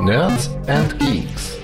[0.00, 1.58] Nerds and Geeks.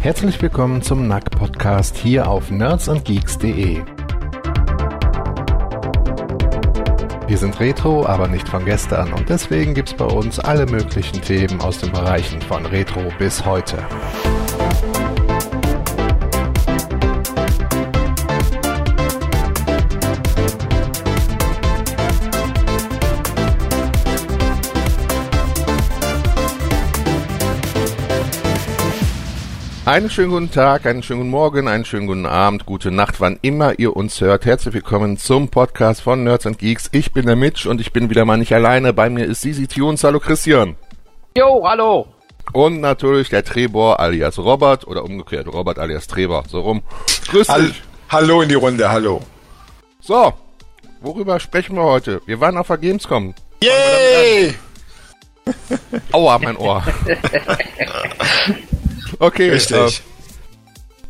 [0.00, 3.93] Herzlich willkommen zum NAC Podcast hier auf nerdsandgeeks.de.
[7.34, 11.60] Wir sind Retro, aber nicht von gestern und deswegen gibt's bei uns alle möglichen Themen
[11.60, 13.78] aus den Bereichen von Retro bis heute.
[29.94, 33.38] Einen schönen guten Tag, einen schönen guten Morgen, einen schönen guten Abend, gute Nacht, wann
[33.42, 34.44] immer ihr uns hört.
[34.44, 36.88] Herzlich willkommen zum Podcast von Nerds and Geeks.
[36.90, 38.92] Ich bin der Mitch und ich bin wieder mal nicht alleine.
[38.92, 40.02] Bei mir ist Sisi Tunes.
[40.02, 40.74] Hallo Christian.
[41.38, 42.08] Jo, hallo.
[42.52, 46.42] Und natürlich der Trebor alias Robert oder umgekehrt Robert alias Treber.
[46.48, 46.82] So rum.
[47.28, 47.80] Grüß Hall dich.
[48.08, 49.22] Hallo in die Runde, hallo.
[50.00, 50.32] So,
[51.02, 52.20] worüber sprechen wir heute?
[52.26, 53.32] Wir waren auf der Gamescom.
[53.62, 54.56] Yay!
[56.10, 56.82] Aua, mein Ohr.
[59.18, 59.76] Okay, Richtig.
[59.76, 59.90] Äh,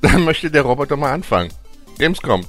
[0.03, 1.53] dann möchte der Roboter mal anfangen.
[1.99, 2.45] Gamescom.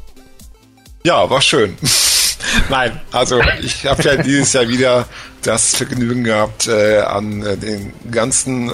[1.03, 1.77] Ja, war schön.
[2.69, 5.07] Nein, also ich habe ja dieses Jahr wieder
[5.43, 8.73] das Vergnügen gehabt, äh, an äh, den ganzen äh,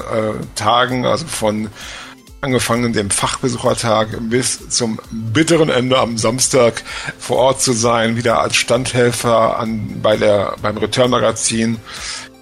[0.56, 1.70] Tagen, also von
[2.42, 6.84] angefangen dem Fachbesuchertag bis zum bitteren Ende am Samstag
[7.20, 11.78] vor Ort zu sein, wieder als Standhelfer an, bei der, beim Return Magazin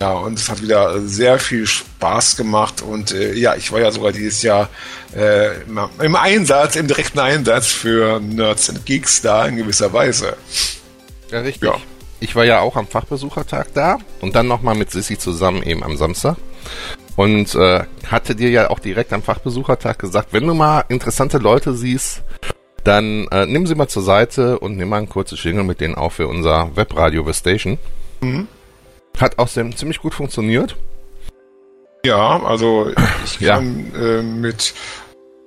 [0.02, 3.92] ja, und es hat wieder sehr viel Spaß gemacht und äh, ja, ich war ja
[3.92, 4.70] sogar dieses Jahr
[5.14, 5.62] äh,
[6.02, 10.38] im Einsatz, im direkten Einsatz für Nerds and Geeks da in gewisser Weise.
[11.32, 11.70] Ja, richtig.
[11.70, 11.76] Ja.
[12.22, 15.98] Ich war ja auch am Fachbesuchertag da und dann nochmal mit Sissy zusammen eben am
[15.98, 16.38] Samstag
[17.16, 21.74] und äh, hatte dir ja auch direkt am Fachbesuchertag gesagt, wenn du mal interessante Leute
[21.74, 22.24] siehst,
[22.86, 25.96] dann äh, nimm sie mal zur Seite und nimm mal ein kurzes Jingle mit denen
[25.96, 27.78] auf für unser Webradio The Station.
[28.22, 28.48] Mhm.
[29.20, 30.76] Hat auch sehr, ziemlich gut funktioniert.
[32.06, 32.92] Ja, also
[33.26, 34.00] ich kann ja.
[34.00, 34.74] äh, mit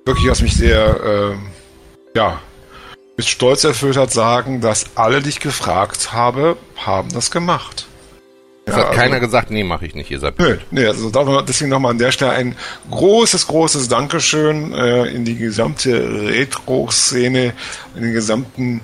[0.05, 1.35] wirklich, was mich sehr, äh,
[2.15, 2.39] ja,
[3.17, 7.87] mit Stolz erfüllt hat, sagen, dass alle, die ich gefragt habe, haben das gemacht.
[8.65, 11.09] Es ja, hat also, keiner gesagt, nee, mache ich nicht, ihr seid Nö, nee, also
[11.41, 12.55] deswegen nochmal an der Stelle ein
[12.89, 15.91] großes, großes Dankeschön äh, in die gesamte
[16.29, 17.53] Retro-Szene,
[17.95, 18.81] in den gesamten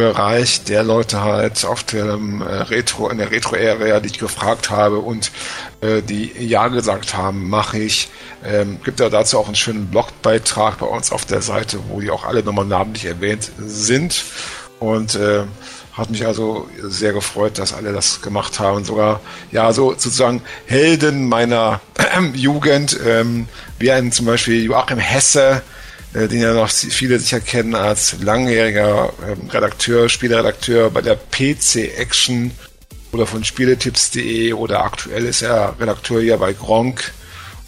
[0.00, 4.98] Bereich der Leute halt auf dem äh, Retro, in der Retro-Area, die ich gefragt habe
[4.98, 5.30] und
[5.82, 8.08] äh, die Ja gesagt haben, mache ich.
[8.42, 12.10] Ähm, gibt da dazu auch einen schönen Blogbeitrag bei uns auf der Seite, wo die
[12.10, 14.24] auch alle nochmal namentlich erwähnt sind.
[14.78, 15.42] Und äh,
[15.92, 18.86] hat mich also sehr gefreut, dass alle das gemacht haben.
[18.86, 19.20] Sogar,
[19.52, 21.82] ja, so sozusagen Helden meiner
[22.32, 25.60] Jugend, ähm, wie ein zum Beispiel Joachim Hesse,
[26.12, 32.50] den ja noch viele sicher kennen als langjähriger ähm, Redakteur, Spieleredakteur bei der PC Action
[33.12, 37.12] oder von Spieletipps.de oder aktuell ist er Redakteur hier bei Gronk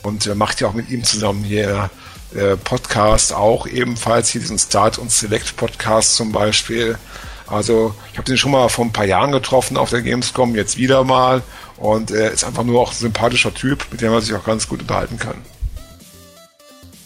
[0.02, 1.91] und äh, macht ja auch mit ihm zusammen hier
[2.34, 6.98] äh, Podcast auch ebenfalls hier diesen Start und Select Podcast zum Beispiel.
[7.47, 10.76] Also ich habe den schon mal vor ein paar Jahren getroffen auf der Gamescom, jetzt
[10.76, 11.42] wieder mal
[11.76, 14.69] und er ist einfach nur auch ein sympathischer Typ, mit dem man sich auch ganz
[14.69, 15.36] gut unterhalten kann.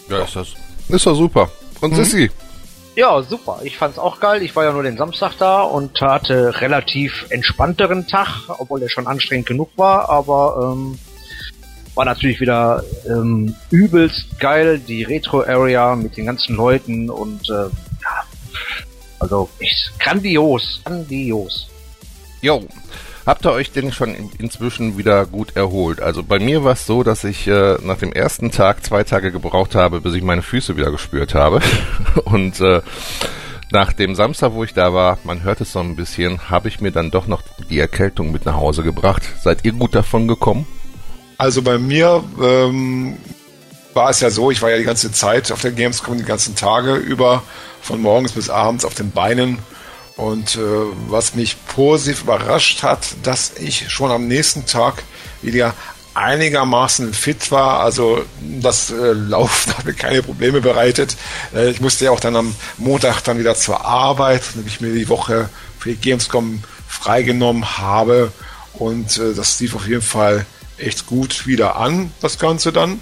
[0.08, 0.48] Ja, ist das
[0.88, 1.50] ist doch super.
[1.80, 1.96] Und mhm.
[1.96, 2.30] Sissi?
[2.94, 3.60] Ja, super.
[3.62, 4.42] Ich fand's auch geil.
[4.42, 9.06] Ich war ja nur den Samstag da und hatte relativ entspannteren Tag, obwohl der schon
[9.06, 10.98] anstrengend genug war, aber ähm,
[11.94, 18.24] war natürlich wieder ähm, übelst geil, die Retro-Area mit den ganzen Leuten und äh, ja,
[19.18, 21.68] also echt grandios, grandios.
[22.40, 22.62] Jo,
[23.26, 26.00] Habt ihr euch denn schon inzwischen wieder gut erholt?
[26.00, 29.32] Also bei mir war es so, dass ich äh, nach dem ersten Tag zwei Tage
[29.32, 31.60] gebraucht habe, bis ich meine Füße wieder gespürt habe.
[32.24, 32.82] Und äh,
[33.72, 36.80] nach dem Samstag, wo ich da war, man hört es so ein bisschen, habe ich
[36.80, 39.24] mir dann doch noch die Erkältung mit nach Hause gebracht.
[39.42, 40.64] Seid ihr gut davon gekommen?
[41.36, 43.16] Also bei mir ähm,
[43.92, 46.54] war es ja so, ich war ja die ganze Zeit auf der Gamescom, die ganzen
[46.54, 47.42] Tage über,
[47.82, 49.58] von morgens bis abends auf den Beinen
[50.16, 50.60] und äh,
[51.08, 55.02] was mich positiv überrascht hat, dass ich schon am nächsten Tag
[55.42, 55.74] wieder
[56.14, 57.80] einigermaßen fit war.
[57.80, 61.16] Also das äh, Laufen hat mir keine Probleme bereitet.
[61.54, 64.92] Äh, ich musste ja auch dann am Montag dann wieder zur Arbeit, wenn ich mir
[64.92, 68.32] die Woche für die Gamescom freigenommen habe.
[68.72, 70.46] Und äh, das lief auf jeden Fall
[70.78, 73.00] echt gut wieder an, das Ganze dann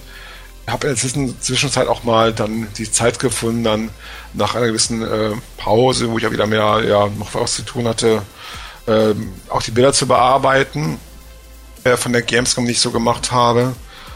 [0.67, 0.95] habe in
[1.27, 3.91] der Zwischenzeit auch mal dann die Zeit gefunden, dann
[4.33, 7.87] nach einer gewissen äh, Pause, wo ich ja wieder mehr ja, noch was zu tun
[7.87, 8.23] hatte,
[8.87, 10.99] ähm, auch die Bilder zu bearbeiten.
[11.85, 13.75] äh, von der Gamescom nicht so gemacht habe.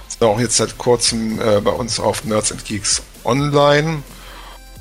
[0.08, 4.02] Sind auch jetzt seit kurzem äh, bei uns auf Nerds and Geeks online.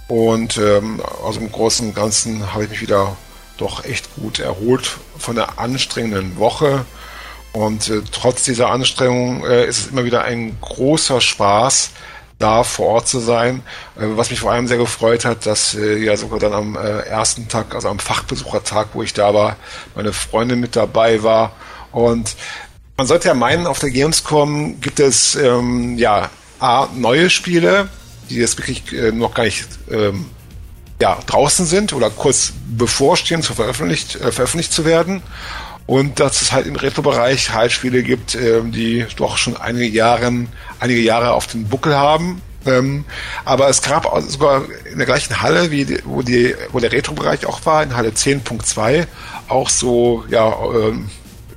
[0.07, 3.17] Und ähm, also im Großen und Ganzen habe ich mich wieder
[3.57, 6.85] doch echt gut erholt von der anstrengenden Woche.
[7.57, 11.89] Und äh, trotz dieser Anstrengung äh, ist es immer wieder ein großer Spaß,
[12.37, 13.63] da vor Ort zu sein.
[13.95, 16.99] Äh, was mich vor allem sehr gefreut hat, dass äh, ja sogar dann am äh,
[16.99, 19.55] ersten Tag, also am Fachbesuchertag, wo ich da war,
[19.95, 21.53] meine Freundin mit dabei war.
[21.91, 22.35] Und
[22.95, 27.89] man sollte ja meinen, auf der Gamescom gibt es ähm, ja A, neue Spiele,
[28.29, 30.27] die jetzt wirklich äh, noch gar nicht ähm,
[31.01, 35.23] ja, draußen sind oder kurz bevorstehen, zu veröffentlicht, äh, veröffentlicht zu werden.
[35.87, 40.31] Und dass es halt im Retro-Bereich halt Spiele gibt, ähm, die doch schon einige Jahre,
[40.79, 42.41] einige Jahre auf dem Buckel haben.
[42.65, 43.05] Ähm,
[43.45, 47.65] aber es gab sogar in der gleichen Halle, wie wo, die, wo der Retro-Bereich auch
[47.65, 49.07] war, in Halle 10.2,
[49.47, 51.09] auch so, ja, ähm,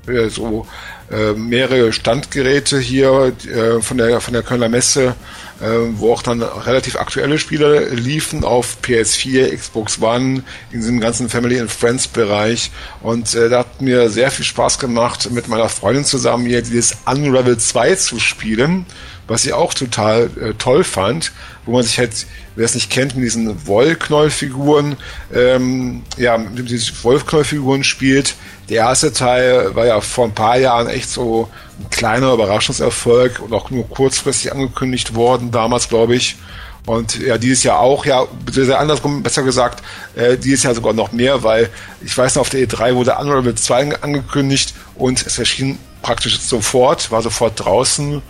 [0.07, 0.67] äh, so
[1.11, 5.17] äh, mehrere Standgeräte hier äh, von der von der Kölner Messe,
[5.61, 11.61] wo auch dann relativ aktuelle Spiele liefen auf PS4, Xbox One, in diesem ganzen Family
[11.61, 12.71] and Friends Bereich.
[13.03, 16.97] Und äh, da hat mir sehr viel Spaß gemacht, mit meiner Freundin zusammen hier dieses
[17.05, 18.87] Unravel 2 zu spielen,
[19.27, 21.33] was ich auch total äh, toll fand,
[21.67, 22.27] wo man sich halt
[22.61, 24.97] wer es nicht kennt, mit diesen Wollknollfiguren,
[25.33, 28.35] ähm, ja, mit diesen Wollknollfiguren spielt.
[28.71, 31.49] Der erste Teil war ja vor ein paar Jahren echt so
[31.81, 36.37] ein kleiner Überraschungserfolg und auch nur kurzfristig angekündigt worden, damals glaube ich.
[36.87, 38.27] Und ja, dieses Jahr auch, ja,
[38.79, 39.83] andersrum, besser gesagt,
[40.15, 41.69] äh, dieses Jahr sogar noch mehr, weil
[42.01, 47.11] ich weiß noch, auf der E3 wurde Unravel 2 angekündigt und es erschien praktisch sofort,
[47.11, 48.23] war sofort draußen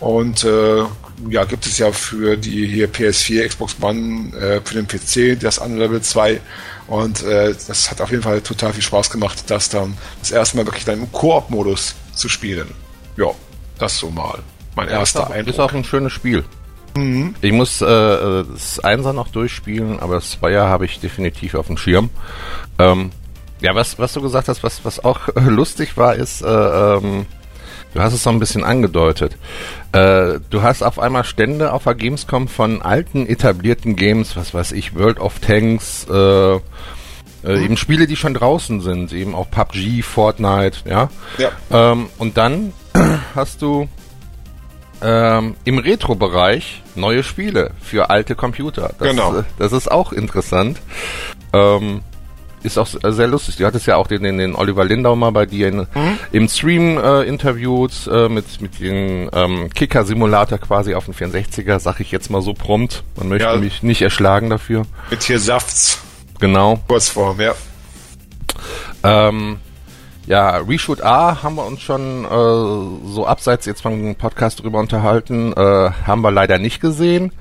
[0.00, 0.84] und äh,
[1.28, 5.58] ja, gibt es ja für die hier PS4, Xbox One, äh, für den PC das
[5.58, 6.40] Unlevel 2.
[6.86, 10.56] Und äh, das hat auf jeden Fall total viel Spaß gemacht, das dann das erste
[10.56, 12.68] Mal wirklich dann im Koop-Modus zu spielen.
[13.16, 13.30] Ja,
[13.78, 14.38] das so mal.
[14.74, 15.54] Mein ja, erster ist auch, Eindruck.
[15.54, 16.44] Ist auch ein schönes Spiel.
[16.96, 17.34] Mhm.
[17.40, 21.76] Ich muss äh, das Einser noch durchspielen, aber das Zweier habe ich definitiv auf dem
[21.76, 22.10] Schirm.
[22.78, 23.10] Ähm,
[23.60, 27.26] ja, was, was du gesagt hast, was, was auch lustig war, ist, äh, ähm,
[27.96, 29.38] Du hast es so ein bisschen angedeutet.
[29.92, 34.72] Äh, du hast auf einmal Stände auf der Gamescom von alten etablierten Games, was weiß
[34.72, 36.58] ich, World of Tanks, äh, äh,
[37.42, 37.64] mhm.
[37.64, 41.08] eben Spiele, die schon draußen sind, eben auch PUBG, Fortnite, ja.
[41.38, 41.52] ja.
[41.70, 42.74] Ähm, und dann
[43.34, 43.88] hast du
[45.00, 48.92] ähm, im Retro-Bereich neue Spiele für alte Computer.
[48.98, 49.42] Das, genau.
[49.58, 50.82] das ist auch interessant.
[51.54, 52.02] Ähm,
[52.66, 53.56] ist auch sehr lustig.
[53.56, 56.18] Du hattest ja auch den, den, den Oliver Lindau mal bei dir in, mhm.
[56.32, 62.00] im Stream äh, interviewt äh, mit, mit dem ähm, Kicker-Simulator quasi auf dem 64er, sag
[62.00, 63.04] ich jetzt mal so prompt.
[63.16, 63.56] Man möchte ja.
[63.56, 64.86] mich nicht erschlagen dafür.
[65.10, 66.00] Mit hier Safts.
[66.40, 66.80] Genau.
[66.86, 67.54] Kurzform, ja.
[69.02, 69.58] Ähm,
[70.26, 75.52] ja, Reshoot A haben wir uns schon äh, so abseits jetzt vom Podcast drüber unterhalten,
[75.52, 77.32] äh, haben wir leider nicht gesehen,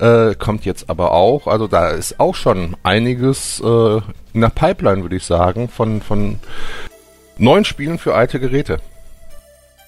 [0.00, 1.46] äh, kommt jetzt aber auch.
[1.46, 4.00] Also da ist auch schon einiges äh,
[4.34, 6.40] in der Pipeline, würde ich sagen, von, von
[7.38, 8.80] neuen Spielen für alte Geräte.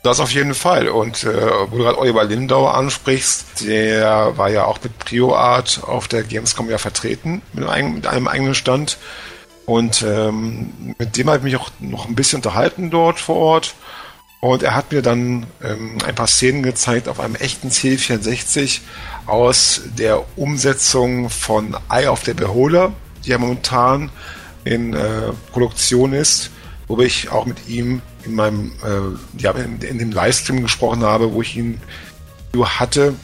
[0.04, 0.88] Das auf jeden Fall.
[0.88, 6.08] Und äh, wo du gerade Oliver Lindau ansprichst, der war ja auch mit PrioArt auf
[6.08, 8.98] der Gamescom ja vertreten, mit einem, mit einem eigenen Stand.
[9.66, 13.74] Und ähm, mit dem habe ich mich auch noch ein bisschen unterhalten dort vor Ort.
[14.40, 18.80] Und er hat mir dann ähm, ein paar Szenen gezeigt auf einem echten C64
[19.24, 22.92] aus der Umsetzung von Eye of the Beholder,
[23.24, 24.10] die ja momentan
[24.64, 26.50] in äh, Produktion ist,
[26.88, 31.32] wo ich auch mit ihm in meinem, äh, ja, in, in, dem Livestream gesprochen habe,
[31.32, 31.80] wo ich ihn
[32.54, 33.14] hatte.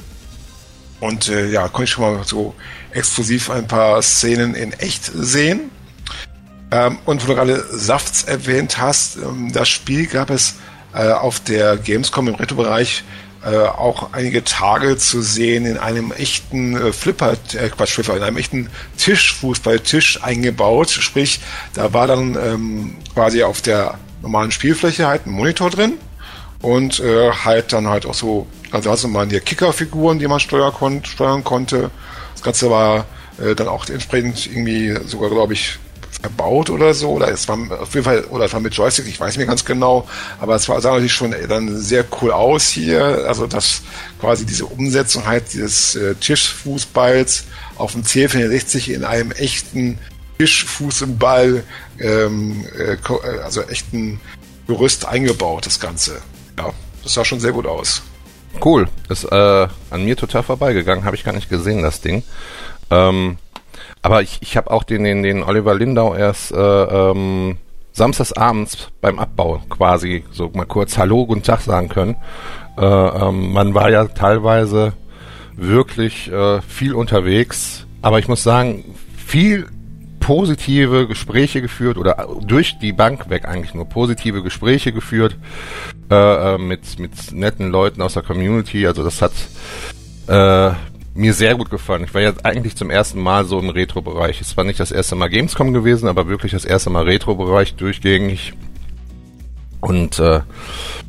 [1.00, 2.54] Und äh, ja, konnte ich schon mal so
[2.92, 5.70] exklusiv ein paar Szenen in echt sehen.
[6.72, 10.56] Ähm, und wo du gerade Safts erwähnt hast, ähm, das Spiel gab es
[10.94, 13.04] äh, auf der Gamescom im Retro-Bereich
[13.42, 18.22] äh, auch einige Tage zu sehen in einem echten äh, Flipper, äh, Quatsch, Flipper, in
[18.22, 20.90] einem echten Tischfußballtisch eingebaut.
[20.90, 21.40] Sprich,
[21.72, 25.94] da war dann ähm, quasi auf der normalen Spielfläche halt ein Monitor drin
[26.60, 30.72] und äh, halt dann halt auch so, also also mal die Kickerfiguren, die man steuern,
[30.72, 31.90] kon steuern konnte.
[32.34, 33.06] Das Ganze war
[33.42, 35.78] äh, dann auch entsprechend irgendwie sogar, glaube ich,
[36.20, 37.10] verbaut oder so.
[37.10, 39.64] Oder es war auf jeden Fall, oder es war mit Joystick, ich weiß nicht ganz
[39.64, 40.08] genau,
[40.40, 43.24] aber es war, sah natürlich schon dann sehr cool aus hier.
[43.26, 43.82] Also dass
[44.20, 47.44] quasi diese Umsetzung halt dieses äh, Tischfußballs
[47.76, 49.98] auf dem C64 in einem echten
[50.38, 51.64] Tischfußball,
[51.98, 54.20] ähm, äh, äh, also echten
[54.66, 56.22] Gerüst eingebaut, das Ganze.
[56.58, 58.02] Ja, das sah schon sehr gut aus.
[58.64, 58.88] Cool.
[59.08, 62.22] Ist äh, an mir total vorbeigegangen, habe ich gar nicht gesehen, das Ding.
[62.90, 63.38] Ähm,
[64.02, 67.58] aber ich, ich habe auch den, den, den Oliver Lindau erst äh, ähm,
[67.92, 72.16] samstagsabends beim Abbau quasi so mal kurz Hallo, guten Tag sagen können.
[72.78, 74.94] Äh, ähm, man war ja teilweise
[75.56, 78.84] wirklich äh, viel unterwegs, aber ich muss sagen,
[79.16, 79.66] viel
[80.20, 85.36] positive Gespräche geführt oder durch die Bank weg eigentlich nur positive Gespräche geführt
[86.10, 88.86] äh, äh mit mit netten Leuten aus der Community.
[88.86, 89.32] Also das hat
[90.26, 90.74] äh,
[91.20, 92.04] mir sehr gut gefallen.
[92.04, 94.40] Ich war jetzt eigentlich zum ersten Mal so im Retro-Bereich.
[94.40, 98.54] Es war nicht das erste Mal Gamescom gewesen, aber wirklich das erste Mal Retro-Bereich durchgängig.
[99.80, 100.40] Und äh,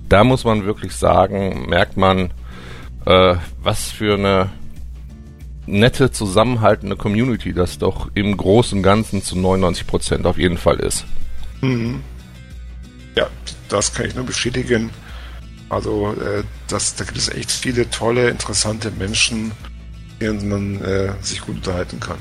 [0.10, 2.34] da muss man wirklich sagen, merkt man,
[3.06, 4.50] äh, was für eine
[5.65, 10.80] nette, zusammenhaltende Community das doch im Großen und Ganzen zu 99 Prozent auf jeden Fall
[10.82, 11.06] ist.
[11.62, 12.01] Mhm.
[13.15, 13.27] Ja,
[13.70, 14.89] das kann ich nur bestätigen.
[15.70, 19.53] Also äh, das, da gibt es echt viele tolle, interessante Menschen,
[20.22, 22.18] denen man äh, sich gut unterhalten kann.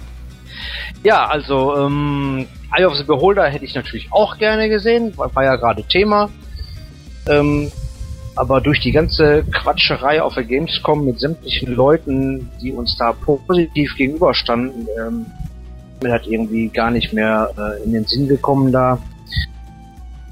[1.03, 5.45] Ja, also ähm, Eye of the Beholder hätte ich natürlich auch gerne gesehen, war, war
[5.45, 6.31] ja gerade Thema.
[7.29, 7.71] Ähm,
[8.37, 13.97] aber durch die ganze Quatscherei auf der Gamescom mit sämtlichen Leuten, die uns da positiv
[13.97, 15.27] gegenüberstanden, ähm,
[16.03, 18.99] mir hat irgendwie gar nicht mehr äh, in den Sinn gekommen da.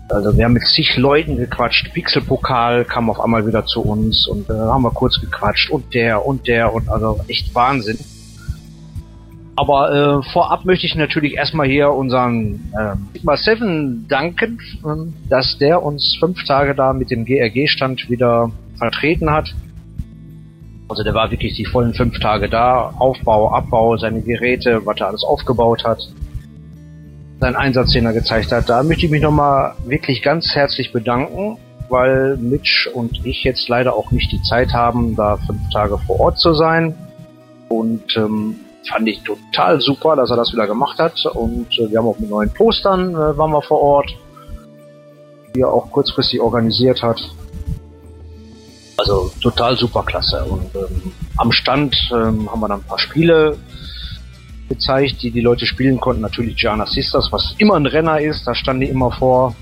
[0.08, 1.92] Also wir haben mit zig Leuten gequatscht.
[1.92, 6.24] Pixelpokal kam auf einmal wieder zu uns und äh, haben wir kurz gequatscht und der
[6.24, 7.98] und der und also echt Wahnsinn.
[9.54, 15.58] Aber äh, vorab möchte ich natürlich erstmal hier unseren äh, Sigma 7 danken, äh, dass
[15.58, 19.52] der uns fünf Tage da mit dem GRG-Stand wieder vertreten hat.
[20.88, 22.94] Also der war wirklich die vollen fünf Tage da.
[22.98, 26.08] Aufbau, Abbau, seine Geräte, was er alles aufgebaut hat.
[27.40, 28.68] Sein Einsatz, den er gezeigt hat.
[28.68, 31.56] Da möchte ich mich nochmal wirklich ganz herzlich bedanken,
[31.88, 36.18] weil Mitch und ich jetzt leider auch nicht die Zeit haben, da fünf Tage vor
[36.20, 36.94] Ort zu sein.
[37.68, 38.56] Und ähm,
[38.88, 41.24] fand ich total super, dass er das wieder gemacht hat.
[41.26, 44.16] Und äh, wir haben auch mit neuen Postern äh, waren wir vor Ort,
[45.54, 47.20] die er auch kurzfristig organisiert hat.
[48.96, 50.44] Also total super klasse.
[50.44, 53.56] Und ähm, am Stand ähm, haben wir dann ein paar Spiele
[54.68, 56.22] gezeigt, die die Leute spielen konnten.
[56.22, 59.54] Natürlich Gianna Sisters, was immer ein Renner ist, da standen die immer vor.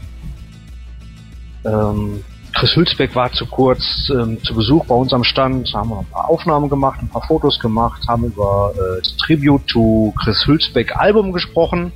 [1.64, 2.22] Ähm,
[2.56, 6.06] Chris Hülsbeck war zu kurz ähm, zu Besuch bei uns am Stand, haben wir ein
[6.06, 10.96] paar Aufnahmen gemacht, ein paar Fotos gemacht, haben über äh, das Tribute to Chris Hülsbeck
[10.96, 11.92] Album gesprochen,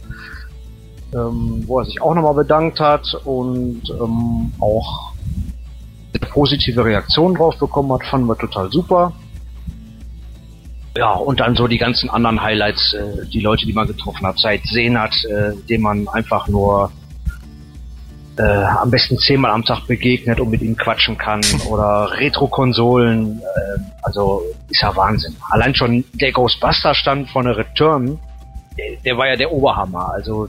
[1.14, 5.14] ähm, wo er sich auch nochmal bedankt hat und ähm, auch
[6.12, 9.14] eine positive Reaktion drauf bekommen hat, fanden wir total super.
[10.97, 14.38] Ja, und dann so die ganzen anderen Highlights, äh, die Leute, die man getroffen hat,
[14.38, 16.90] seit Senat, äh, dem man einfach nur
[18.37, 23.80] äh, am besten zehnmal am Tag begegnet und mit ihm quatschen kann oder Retro-Konsolen, äh,
[24.02, 25.37] also ist ja Wahnsinn.
[25.50, 28.18] Allein schon der Ghostbuster-Stand von der Return,
[28.76, 30.12] der, der, war ja der Oberhammer.
[30.12, 30.49] Also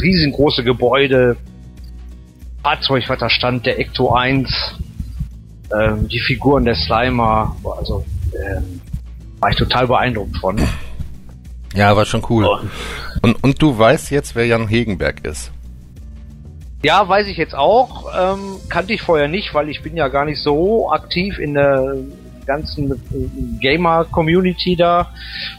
[0.00, 1.36] riesengroße Gebäude,
[2.62, 4.50] Fahrzeug, was da stand, der Ecto 1,
[5.70, 8.60] äh, die Figuren der Slimer, also äh,
[9.44, 10.58] war ich total beeindruckt von.
[11.74, 12.46] Ja, war schon cool.
[12.46, 12.58] Oh.
[13.20, 15.52] Und, und du weißt jetzt, wer Jan Hegenberg ist.
[16.82, 18.06] Ja, weiß ich jetzt auch.
[18.18, 21.94] Ähm, kannte ich vorher nicht, weil ich bin ja gar nicht so aktiv in der
[22.46, 22.96] ganzen äh,
[23.60, 25.10] Gamer-Community da.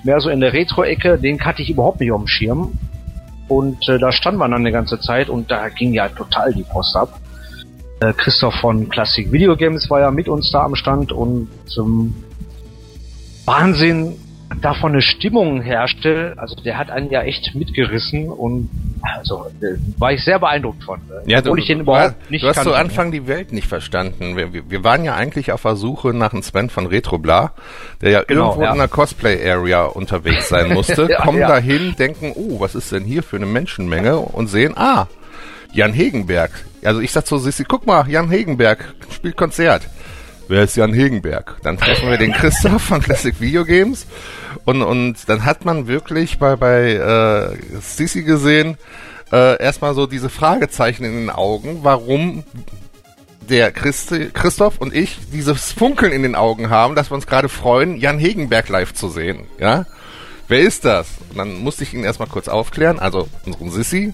[0.04, 1.20] Mehr so in der Retro-Ecke.
[1.20, 2.80] Den kannte ich überhaupt nicht auf dem Schirm.
[3.48, 6.64] Und äh, da standen wir dann eine ganze Zeit und da ging ja total die
[6.64, 7.20] Post ab.
[8.00, 12.16] Äh, Christoph von Classic Video Games war ja mit uns da am Stand und zum
[13.46, 14.18] Wahnsinn,
[14.62, 18.70] davon eine Stimmung herrschte, also der hat einen ja echt mitgerissen und
[19.02, 21.00] also äh, war ich sehr beeindruckt von.
[21.26, 23.68] Äh, ja, du, ich den überhaupt war, nicht Du hast zu Anfang die Welt nicht
[23.68, 24.36] verstanden.
[24.36, 27.54] Wir, wir, waren ja eigentlich auf der Suche nach einem Sven von Retrobla,
[28.02, 28.74] der ja genau, irgendwo ja.
[28.74, 31.48] in einer Cosplay-Area unterwegs sein musste, ja, kommen ja.
[31.48, 35.08] dahin, denken, oh, was ist denn hier für eine Menschenmenge und sehen, ah,
[35.74, 36.52] Jan Hegenberg.
[36.84, 39.90] Also ich sag so, Sissi, guck mal, Jan Hegenberg spielt Konzert
[40.48, 41.58] wer ist Jan Hegenberg?
[41.64, 44.06] Dann treffen wir den Christoph von Classic Video Games
[44.66, 48.78] und, und dann hat man wirklich bei, bei äh, Sisi gesehen,
[49.32, 52.44] äh, erstmal so diese Fragezeichen in den Augen, warum
[53.50, 57.50] der Christi, Christoph und ich dieses Funkeln in den Augen haben, dass wir uns gerade
[57.50, 59.46] freuen, Jan Hegenberg live zu sehen.
[59.60, 59.86] Ja?
[60.48, 61.08] Wer ist das?
[61.30, 64.14] Und dann musste ich ihn erstmal kurz aufklären, also unseren Sissi.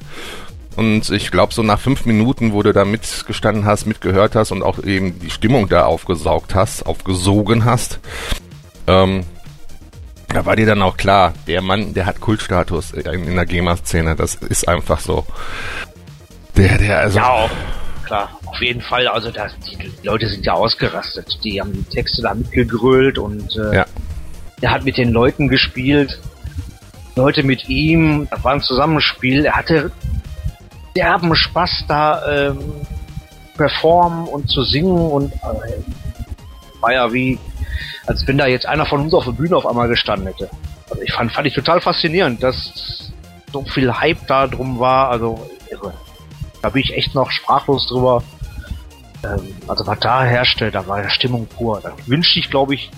[0.75, 4.63] Und ich glaube, so nach fünf Minuten, wo du da mitgestanden hast, mitgehört hast und
[4.63, 7.99] auch eben die Stimmung da aufgesaugt hast, aufgesogen hast,
[8.87, 9.25] ähm,
[10.33, 14.15] da war dir dann auch klar, der Mann, der hat Kultstatus in, in der GEMA-Szene.
[14.15, 15.25] Das ist einfach so.
[16.55, 17.19] Der, der, also.
[17.19, 17.49] Ja, auch,
[18.05, 19.07] klar, auf jeden Fall.
[19.07, 21.37] Also, das, die Leute sind ja ausgerastet.
[21.43, 23.85] Die haben die Texte da mitgegrölt und äh, ja.
[24.61, 26.19] er hat mit den Leuten gespielt.
[27.15, 29.45] Leute mit ihm, das war ein Zusammenspiel.
[29.45, 29.91] Er hatte
[30.95, 32.59] derben Spaß da ähm,
[33.55, 35.81] performen und zu singen und äh,
[36.81, 37.37] war ja wie,
[38.07, 40.49] als wenn da jetzt einer von uns auf der Bühne auf einmal gestanden hätte.
[40.89, 43.11] Also ich fand, fand ich total faszinierend, dass
[43.51, 45.09] so viel Hype da drum war.
[45.09, 45.93] Also irre.
[46.61, 48.23] Da bin ich echt noch sprachlos drüber.
[49.23, 51.79] Ähm, also was da herrschte, da war ja Stimmung pur.
[51.81, 52.91] Da wünschte ich, glaube ich,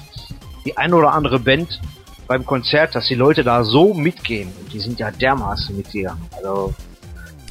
[0.65, 1.81] die ein oder andere Band
[2.27, 4.51] beim Konzert, dass die Leute da so mitgehen.
[4.59, 6.23] Und die sind ja dermaßen mitgegangen.
[6.35, 6.73] Also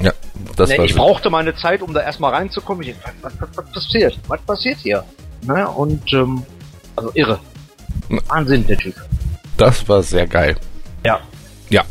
[0.01, 0.13] ja,
[0.57, 2.87] das ne, war ich brauchte meine Zeit, um da erstmal reinzukommen.
[2.87, 4.19] Ich, was, was, was passiert?
[4.29, 5.05] Was passiert hier?
[5.43, 5.69] Ne?
[5.69, 6.45] Und ähm,
[6.97, 7.41] also irre.
[8.29, 8.95] Wahnsinn, der Typ.
[9.57, 10.57] Das war sehr geil.
[11.05, 11.21] Ja.
[11.71, 11.85] Ja.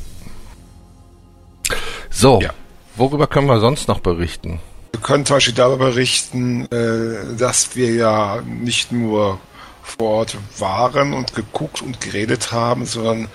[2.09, 2.51] So, Ja.
[2.95, 4.59] worüber können wir sonst noch berichten?
[4.91, 9.39] Wir können zum Beispiel darüber berichten, äh, dass wir ja nicht nur
[9.83, 13.25] vor Ort waren und geguckt und geredet haben, sondern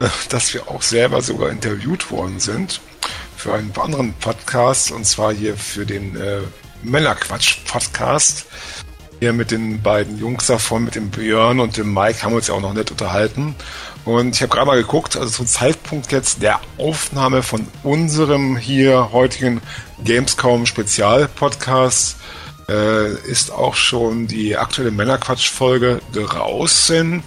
[0.00, 2.80] äh, dass wir auch selber sogar interviewt worden sind
[3.40, 6.40] für einen anderen Podcast und zwar hier für den äh,
[6.82, 8.44] Männerquatsch-Podcast.
[9.18, 12.48] Hier mit den beiden Jungs davon, mit dem Björn und dem Mike haben wir uns
[12.48, 13.54] ja auch noch nicht unterhalten.
[14.04, 19.10] Und ich habe gerade mal geguckt, also zum Zeitpunkt jetzt der Aufnahme von unserem hier
[19.10, 19.62] heutigen
[20.04, 22.16] Gamescom Spezial-Podcast
[22.68, 27.22] äh, ist auch schon die aktuelle Männerquatsch-Folge draußen,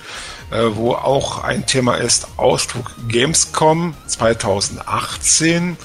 [0.75, 5.77] wo auch ein Thema ist Ausdruck Gamescom 2018.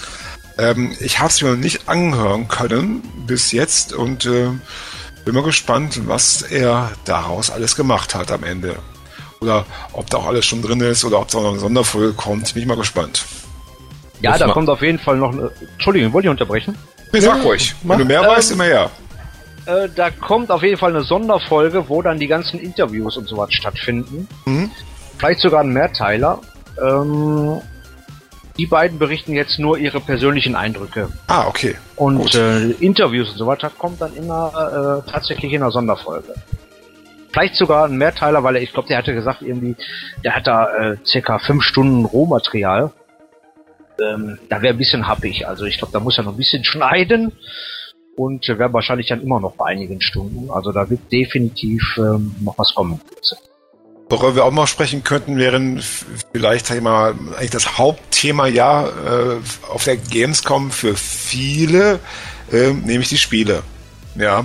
[0.59, 4.49] Ähm, ich habe es mir noch nicht anhören können bis jetzt und äh,
[5.25, 8.77] bin mal gespannt, was er daraus alles gemacht hat am Ende.
[9.41, 12.53] Oder ob da auch alles schon drin ist oder ob da noch eine Sonderfolge kommt.
[12.55, 13.25] Bin ich mal gespannt.
[14.21, 15.53] Ja, Muss da man- kommt auf jeden Fall noch eine.
[15.75, 16.77] Entschuldigung, wollte ich unterbrechen?
[17.13, 17.75] Nee, sag ruhig.
[17.85, 18.91] Wenn du mehr Ähm, weißt, immer her.
[19.69, 23.53] Äh, da kommt auf jeden Fall eine Sonderfolge, wo dann die ganzen Interviews und sowas
[23.53, 24.27] stattfinden.
[24.47, 24.71] Mhm.
[25.19, 26.41] Vielleicht sogar ein Mehrteiler.
[26.83, 27.61] Ähm,
[28.57, 31.11] die beiden berichten jetzt nur ihre persönlichen Eindrücke.
[31.27, 31.77] Ah, okay.
[31.97, 36.35] Und äh, Interviews und so weiter kommt dann immer äh, tatsächlich in einer Sonderfolge.
[37.31, 39.77] Vielleicht sogar ein Mehrteiler, weil er, ich glaube, der hatte gesagt, irgendwie,
[40.25, 42.91] der hat da äh, circa fünf Stunden Rohmaterial.
[44.01, 45.47] Ähm, da wäre ein bisschen happig.
[45.47, 47.33] Also ich glaube, da muss er noch ein bisschen schneiden
[48.19, 50.51] und äh, wäre wahrscheinlich dann immer noch bei einigen Stunden.
[50.51, 53.01] Also da wird definitiv ähm, noch was kommen.
[54.11, 55.83] Worüber wir auch mal sprechen könnten, wären
[56.33, 59.37] vielleicht ich mal, eigentlich das Hauptthema ja äh,
[59.71, 62.01] auf der Gamescom für viele,
[62.51, 63.63] äh, nämlich die Spiele.
[64.17, 64.45] Ja.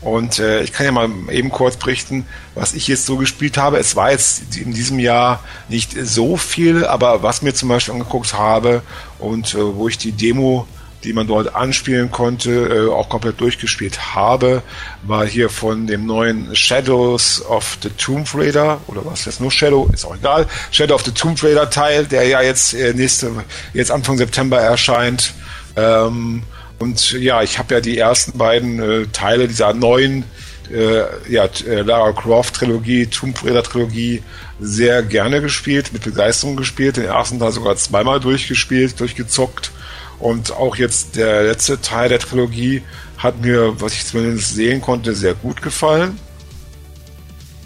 [0.00, 3.78] Und äh, ich kann ja mal eben kurz berichten, was ich jetzt so gespielt habe.
[3.78, 8.32] Es war jetzt in diesem Jahr nicht so viel, aber was mir zum Beispiel angeguckt
[8.32, 8.80] habe
[9.18, 10.66] und äh, wo ich die Demo
[11.04, 14.62] die man dort anspielen konnte, äh, auch komplett durchgespielt habe,
[15.02, 19.88] war hier von dem neuen Shadows of the Tomb Raider oder was jetzt nur Shadow,
[19.92, 23.30] ist auch egal, Shadow of the Tomb Raider Teil, der ja jetzt äh, nächste,
[23.72, 25.32] jetzt Anfang September erscheint.
[25.76, 26.42] Ähm,
[26.78, 30.24] und ja, ich habe ja die ersten beiden äh, Teile dieser neuen
[30.72, 34.22] äh, ja, äh, Lara Croft Trilogie, Tomb Raider Trilogie
[34.60, 39.72] sehr gerne gespielt, mit Begeisterung gespielt, den ersten Teil sogar zweimal durchgespielt, durchgezockt.
[40.20, 42.82] Und auch jetzt der letzte Teil der Trilogie
[43.16, 46.18] hat mir, was ich zumindest sehen konnte, sehr gut gefallen.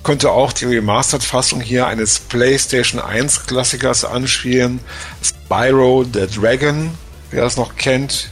[0.05, 4.81] Konnte auch die Remastered-Fassung hier eines PlayStation 1 Klassikers anspielen.
[5.23, 6.91] Spyro the Dragon,
[7.31, 8.31] wer das noch kennt.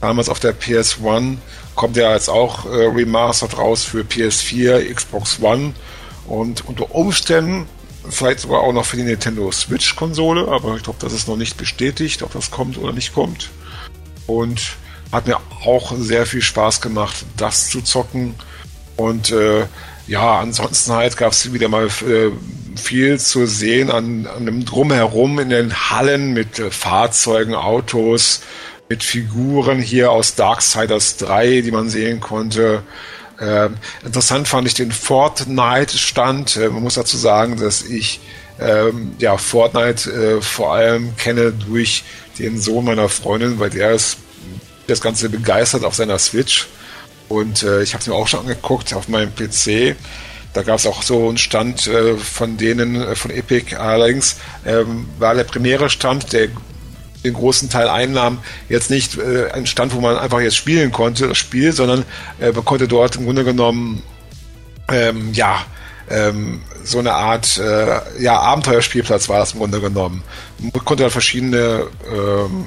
[0.00, 1.36] Damals auf der PS1
[1.74, 5.74] kommt ja jetzt auch äh, Remastered raus für PS4, Xbox One
[6.26, 7.66] und unter Umständen
[8.10, 11.36] vielleicht sogar auch noch für die Nintendo Switch Konsole, aber ich glaube, das ist noch
[11.36, 13.50] nicht bestätigt, ob das kommt oder nicht kommt.
[14.26, 14.76] Und
[15.12, 18.34] hat mir auch sehr viel Spaß gemacht, das zu zocken.
[18.96, 19.66] Und äh,
[20.06, 22.30] ja, ansonsten halt gab es wieder mal äh,
[22.76, 28.42] viel zu sehen an, an dem Drumherum in den Hallen mit äh, Fahrzeugen, Autos,
[28.88, 32.82] mit Figuren hier aus Darksiders 3, die man sehen konnte.
[33.40, 36.56] Ähm, interessant fand ich den Fortnite-Stand.
[36.56, 38.20] Äh, man muss dazu sagen, dass ich
[38.60, 42.04] ähm, ja Fortnite äh, vor allem kenne durch
[42.38, 44.18] den Sohn meiner Freundin, weil der ist
[44.86, 46.66] das Ganze begeistert auf seiner Switch.
[47.28, 49.96] Und äh, ich habe es mir auch schon angeguckt auf meinem PC.
[50.54, 53.76] Da gab es auch so einen Stand äh, von denen, äh, von Epic.
[53.76, 56.48] Allerdings ähm, war der Premiere-Stand, der
[57.24, 61.28] den großen Teil einnahm, jetzt nicht äh, ein Stand, wo man einfach jetzt spielen konnte,
[61.28, 62.04] das Spiel, sondern
[62.40, 64.02] äh, man konnte dort im Grunde genommen
[64.90, 65.64] ähm, ja,
[66.10, 67.60] ähm, so eine Art
[68.18, 70.22] ja, Abenteuerspielplatz war das im Grunde genommen.
[70.58, 72.64] Man konnte dann verschiedene ähm,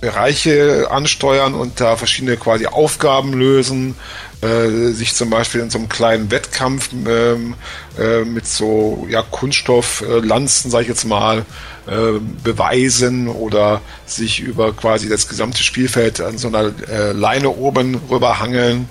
[0.00, 3.94] Bereiche ansteuern und da verschiedene quasi Aufgaben lösen,
[4.42, 7.54] äh, sich zum Beispiel in so einem kleinen Wettkampf ähm,
[7.98, 11.46] äh, mit so ja, Kunststofflanzen, sage ich jetzt mal,
[11.86, 18.00] äh, beweisen oder sich über quasi das gesamte Spielfeld an so einer äh, Leine oben
[18.10, 18.88] rüberhangeln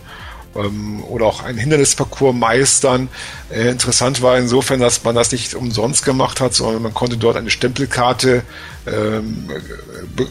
[0.55, 3.09] ähm, oder auch einen Hindernisparcours meistern.
[3.49, 7.37] Äh, interessant war insofern, dass man das nicht umsonst gemacht hat, sondern man konnte dort
[7.37, 8.43] eine Stempelkarte,
[8.87, 9.49] ähm,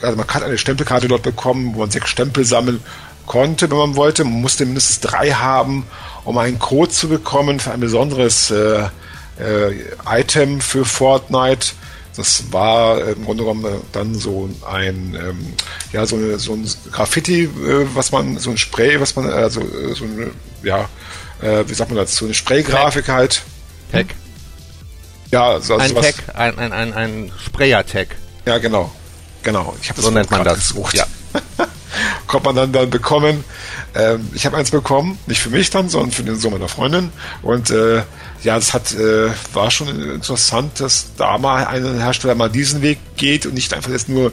[0.03, 2.81] also man hat eine Stempelkarte dort bekommen, wo man sechs Stempel sammeln
[3.27, 4.25] konnte, wenn man wollte.
[4.25, 5.87] Man musste mindestens drei haben,
[6.25, 8.85] um einen Code zu bekommen für ein besonderes äh,
[9.39, 9.75] äh,
[10.07, 11.69] Item für Fortnite.
[12.17, 15.55] Das war im Grunde genommen dann so ein, ähm,
[15.93, 19.61] ja, so, eine, so ein Graffiti, äh, was man, so ein Spray, was man, also
[19.61, 20.31] äh, so ein,
[20.63, 20.89] ja,
[21.43, 23.43] äh, wie sagt man das, so eine Spray-Grafik halt.
[23.91, 24.07] Tag.
[25.31, 28.09] Ja, so, ein Tag, ein, ein, ein, ein Sprayer-Tag.
[28.47, 28.93] Ja, genau.
[29.43, 29.77] Genau.
[29.81, 30.69] Ich so nennt man das.
[30.69, 30.95] Gesucht.
[30.95, 31.07] Ja.
[32.27, 33.45] Kommt man dann dann bekommen.
[33.95, 37.11] Ähm, ich habe eins bekommen, nicht für mich dann, sondern für den Sohn meiner Freundin.
[37.43, 38.03] Und äh,
[38.43, 42.99] ja, es hat äh, war schon interessant, dass da mal ein Hersteller mal diesen Weg
[43.17, 44.33] geht und nicht einfach jetzt nur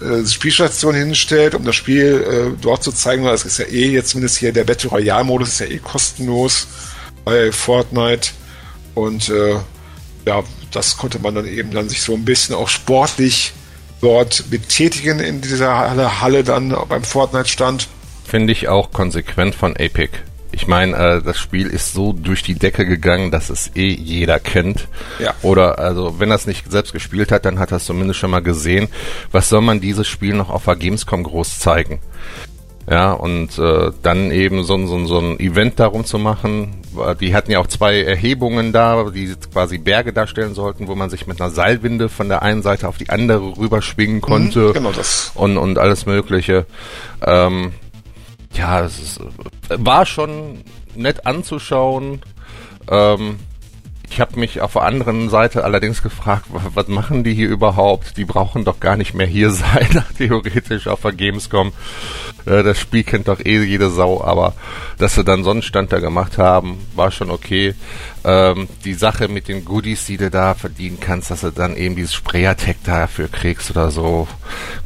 [0.00, 3.24] äh, Spielstation hinstellt, um das Spiel äh, dort zu zeigen.
[3.24, 6.66] Das ist ja eh jetzt zumindest hier der Battle Royale Modus ist ja eh kostenlos
[7.24, 8.30] bei Fortnite
[8.94, 9.56] und äh,
[10.26, 10.42] ja,
[10.72, 13.52] das konnte man dann eben dann sich so ein bisschen auch sportlich
[14.00, 17.88] dort betätigen in dieser Halle, Halle dann beim Fortnite-Stand.
[18.24, 20.12] Finde ich auch konsequent von Epic.
[20.52, 24.40] Ich meine, äh, das Spiel ist so durch die Decke gegangen, dass es eh jeder
[24.40, 24.88] kennt.
[25.20, 25.34] Ja.
[25.42, 28.30] Oder also, wenn er es nicht selbst gespielt hat, dann hat er es zumindest schon
[28.30, 28.88] mal gesehen.
[29.30, 32.00] Was soll man dieses Spiel noch auf der Gamescom groß zeigen?
[32.90, 36.82] Ja, und äh, dann eben so, so, so ein Event darum zu machen.
[37.20, 41.28] Die hatten ja auch zwei Erhebungen da, die quasi Berge darstellen sollten, wo man sich
[41.28, 44.58] mit einer Seilwinde von der einen Seite auf die andere rüberschwingen mhm, konnte.
[44.60, 45.30] Mhm, genau das.
[45.36, 46.66] Und, und alles Mögliche.
[47.24, 47.72] Ähm,
[48.54, 49.20] ja, es ist,
[49.68, 50.64] war schon
[50.96, 52.22] nett anzuschauen.
[52.90, 53.38] Ähm,
[54.10, 58.16] ich habe mich auf der anderen Seite allerdings gefragt, was machen die hier überhaupt?
[58.16, 61.72] Die brauchen doch gar nicht mehr hier sein, theoretisch auf der Gamescom.
[62.44, 64.54] Äh, das Spiel kennt doch eh jede Sau, aber
[64.98, 67.74] dass sie dann Sonnenstand da gemacht haben, war schon okay.
[68.24, 71.94] Ähm, die Sache mit den Goodies, die du da verdienen kannst, dass du dann eben
[71.94, 74.26] dieses Sprayer-Tag dafür kriegst oder so.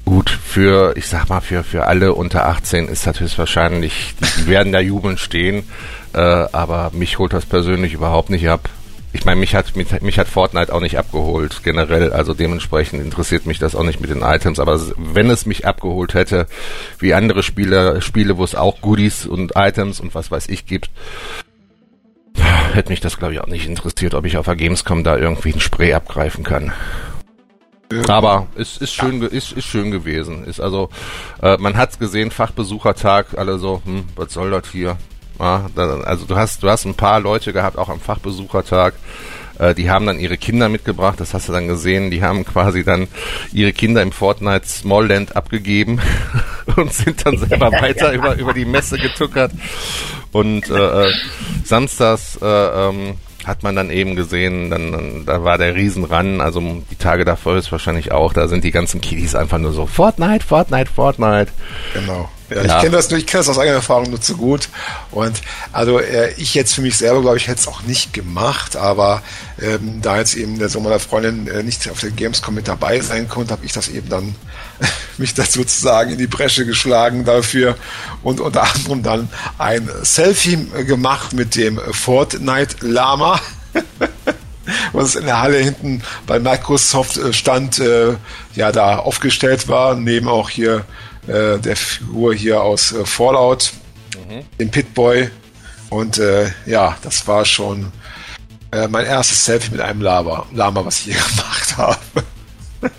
[0.05, 4.73] Gut, für, ich sag mal, für, für alle unter 18 ist das höchstwahrscheinlich, die werden
[4.73, 5.65] da jubeln stehen,
[6.13, 8.69] äh, aber mich holt das persönlich überhaupt nicht ab
[9.15, 12.13] ich meine, mich hat, mich, mich hat Fortnite auch nicht abgeholt, generell.
[12.13, 14.59] Also dementsprechend interessiert mich das auch nicht mit den Items.
[14.59, 16.47] Aber wenn es mich abgeholt hätte,
[16.99, 20.91] wie andere Spiele, Spiele, wo es auch Goodies und Items und was weiß ich gibt,
[22.73, 25.53] hätte mich das, glaube ich, auch nicht interessiert, ob ich auf der Gamescom da irgendwie
[25.53, 26.73] ein Spray abgreifen kann.
[28.09, 30.45] Aber es ist schön, ist, ist schön gewesen.
[30.45, 30.89] Ist also,
[31.41, 34.97] äh, man hat's gesehen, Fachbesuchertag, alle so, hm, was soll das hier?
[35.39, 35.67] Ja,
[36.05, 38.95] also du hast, du hast ein paar Leute gehabt, auch am Fachbesuchertag,
[39.59, 42.85] äh, die haben dann ihre Kinder mitgebracht, das hast du dann gesehen, die haben quasi
[42.85, 43.09] dann
[43.53, 46.01] ihre Kinder im Fortnite Smallland abgegeben
[46.77, 49.53] und sind dann selber weiter über, über die Messe getuckert.
[50.33, 51.13] Und äh, äh,
[51.65, 56.61] samstags äh, ähm, hat man dann eben gesehen, dann, dann da war der Riesenran, also
[56.91, 60.45] die Tage davor ist wahrscheinlich auch, da sind die ganzen Kiddies einfach nur so Fortnite,
[60.45, 61.53] Fortnite, Fortnite.
[61.93, 62.29] Genau.
[62.51, 62.77] Ja, ja.
[62.77, 64.69] Ich kenne das, ich kenne das aus eigener Erfahrung nur zu gut.
[65.11, 65.41] Und
[65.73, 69.23] also äh, ich jetzt für mich selber, glaube ich, hätte es auch nicht gemacht, aber
[69.61, 73.01] ähm, da jetzt eben der Sohn meiner Freundin äh, nicht auf der Gamescom mit dabei
[73.01, 74.35] sein konnte, habe ich das eben dann
[75.19, 77.77] mich da sozusagen in die Bresche geschlagen dafür
[78.23, 79.29] und unter anderem dann
[79.59, 83.41] ein Selfie gemacht mit dem Fortnite Lama.
[84.93, 88.15] was in der Halle hinten bei Microsoft äh, stand, äh,
[88.55, 90.85] ja, da aufgestellt war, neben auch hier
[91.27, 93.73] äh, der Figur hier aus äh, Fallout,
[94.29, 94.43] mhm.
[94.59, 95.29] dem Pitboy.
[95.91, 97.93] Und äh, ja, das war schon
[98.73, 102.25] äh, mein erstes Selfie mit einem Lama, Lama was ich hier gemacht habe.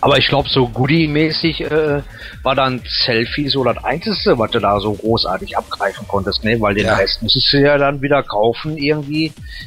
[0.02, 2.02] Aber ich glaube, so Goodie-mäßig äh,
[2.44, 6.60] war dann Selfie so das Einzige, was du da so großartig abgreifen konntest, ne?
[6.60, 6.96] Weil den ja.
[6.96, 9.26] Rest musstest du ja dann wieder kaufen irgendwie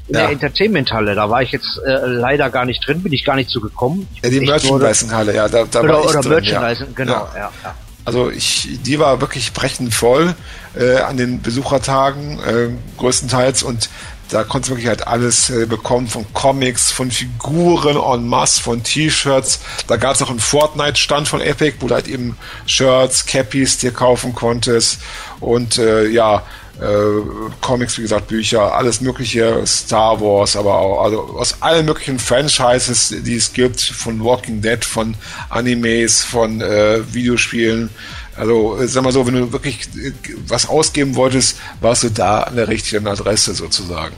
[0.09, 0.23] in ja.
[0.23, 1.15] der Entertainment-Halle.
[1.15, 4.09] Da war ich jetzt äh, leider gar nicht drin, bin ich gar nicht so gekommen.
[4.23, 5.49] ja, die Merchandising-Halle, ja.
[5.49, 6.93] Da, da oder war ich oder drin, Merchandising, ja.
[6.95, 7.53] genau, ja.
[7.63, 7.75] ja.
[8.09, 10.35] Also ich, die war wirklich brechend voll
[10.75, 13.91] äh, an den Besuchertagen äh, größtenteils und
[14.31, 18.83] da konntest du wirklich halt alles äh, bekommen, von Comics, von Figuren en masse, von
[18.83, 19.61] T-Shirts.
[19.89, 23.93] Da gab es auch einen Fortnite-Stand von Epic, wo du halt eben Shirts, Cappies dir
[23.93, 25.01] kaufen konntest
[25.41, 26.45] und äh, ja,
[26.81, 32.19] äh, Comics, wie gesagt, Bücher, alles mögliche, Star Wars, aber auch also aus allen möglichen
[32.19, 35.15] Franchises, die es gibt, von Walking Dead, von
[35.49, 37.91] Animes, von äh, Videospielen,
[38.37, 40.13] Also, sag mal so, wenn du wirklich äh,
[40.47, 44.15] was ausgeben wolltest, warst du da an der richtigen Adresse sozusagen.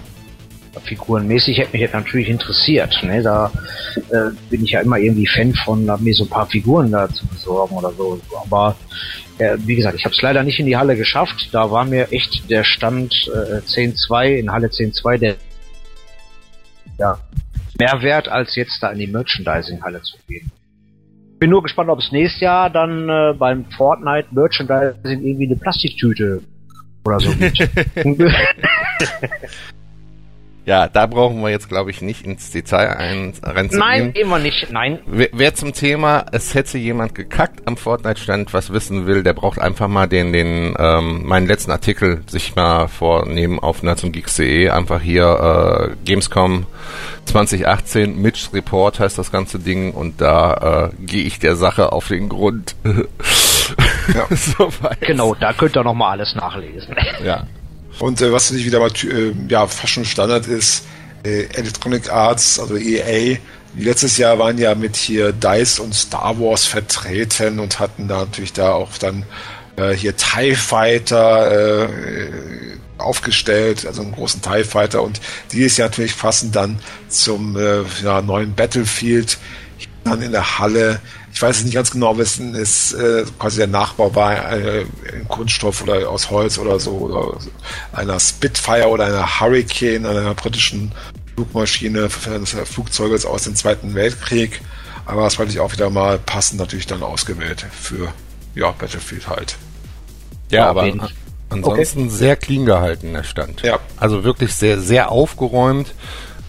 [0.85, 2.94] Figurenmäßig hätte mich jetzt natürlich interessiert.
[3.03, 3.23] Ne?
[3.23, 3.51] Da
[4.11, 7.27] äh, bin ich ja immer irgendwie Fan von, mir so ein paar Figuren da zu
[7.27, 8.20] besorgen oder so.
[8.44, 8.77] Aber
[9.40, 11.48] äh, wie gesagt, ich habe es leider nicht in die Halle geschafft.
[11.53, 15.37] Da war mir echt der Stand äh, 10.2 in Halle 10.2 der
[16.98, 17.18] ja,
[17.79, 20.50] mehr wert, als jetzt da in die Merchandising-Halle zu gehen.
[21.38, 26.42] Bin nur gespannt, ob es nächstes Jahr dann äh, beim Fortnite Merchandising irgendwie eine Plastiktüte
[27.07, 27.59] oder so gibt.
[30.71, 33.81] Ja, da brauchen wir jetzt, glaube ich, nicht ins Detail ein, reinzugehen.
[33.81, 34.69] Nein, immer nicht.
[34.71, 35.01] Nein.
[35.05, 39.59] Wer, wer, zum Thema, es hätte jemand gekackt am Fortnite-Stand, was wissen will, der braucht
[39.59, 44.69] einfach mal den, den, ähm, meinen letzten Artikel sich mal vornehmen auf nerdsumgeeks.de.
[44.69, 46.67] Einfach hier äh, Gamescom
[47.25, 52.07] 2018, Mitch Report heißt das ganze Ding und da äh, gehe ich der Sache auf
[52.07, 52.77] den Grund.
[52.85, 54.25] ja.
[54.37, 54.69] so
[55.01, 56.95] genau, da könnt ihr nochmal alles nachlesen.
[57.25, 57.49] Ja.
[58.01, 60.85] Und äh, was natürlich wieder mal äh, ja, fast schon Standard ist,
[61.23, 63.37] äh, Electronic Arts, also EA,
[63.77, 68.55] letztes Jahr waren ja mit hier DICE und Star Wars vertreten und hatten da natürlich
[68.55, 69.25] da auch dann
[69.77, 71.89] äh, hier TIE Fighter äh,
[72.97, 75.03] aufgestellt, also einen großen TIE Fighter.
[75.03, 75.21] Und
[75.53, 79.39] dieses Jahr natürlich passend dann zum äh, ja, neuen Battlefield
[80.05, 81.01] dann in der Halle
[81.33, 85.83] ich weiß nicht ganz genau, wessen es äh, quasi der Nachbau war, äh, in Kunststoff
[85.83, 87.38] oder aus Holz oder so, oder
[87.93, 90.93] einer Spitfire oder einer Hurricane, einer britischen
[91.35, 94.61] Flugmaschine, eines Flugzeuges aus dem Zweiten Weltkrieg.
[95.07, 98.12] Aber das fand ich auch wieder mal passend natürlich dann ausgewählt für
[98.55, 99.57] ja, Battlefield halt.
[100.51, 100.93] Ja, aber
[101.49, 102.11] ansonsten okay.
[102.11, 103.62] sehr clean gehalten, der Stand.
[103.62, 103.79] Ja.
[103.97, 105.95] Also wirklich sehr, sehr aufgeräumt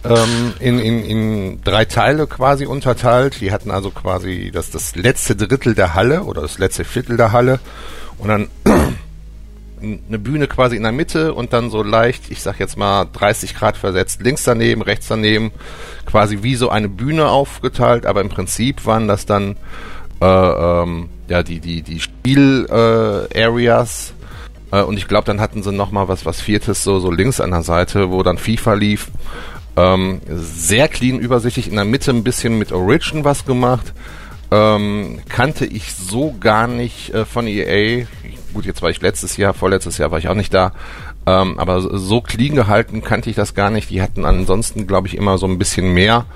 [0.04, 3.40] ähm, in, in, in drei Teile quasi unterteilt.
[3.40, 7.32] Die hatten also quasi das, das letzte Drittel der Halle oder das letzte Viertel der
[7.32, 7.60] Halle
[8.18, 8.48] und dann
[9.82, 13.54] eine Bühne quasi in der Mitte und dann so leicht, ich sag jetzt mal 30
[13.54, 15.50] Grad versetzt, links daneben, rechts daneben,
[16.06, 19.56] quasi wie so eine Bühne aufgeteilt, aber im Prinzip waren das dann
[20.20, 23.40] äh, ähm, ja die die die Spiel äh,
[24.72, 27.40] äh, und ich glaube, dann hatten sie noch mal was was viertes so so links
[27.40, 29.08] an der Seite, wo dann FIFA lief
[29.76, 31.68] ähm, sehr clean, übersichtlich.
[31.68, 33.92] In der Mitte ein bisschen mit Origin was gemacht.
[34.50, 38.04] Ähm, kannte ich so gar nicht äh, von EA.
[38.52, 40.72] Gut, jetzt war ich letztes Jahr, vorletztes Jahr war ich auch nicht da.
[41.24, 43.88] Ähm, aber so clean gehalten kannte ich das gar nicht.
[43.88, 46.26] Die hatten ansonsten, glaube ich, immer so ein bisschen mehr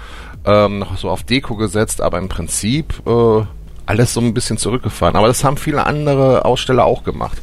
[0.46, 3.44] ähm, noch so auf Deko gesetzt, aber im Prinzip äh,
[3.84, 5.16] alles so ein bisschen zurückgefahren.
[5.16, 7.42] Aber das haben viele andere Aussteller auch gemacht